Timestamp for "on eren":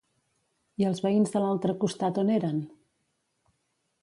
2.25-2.61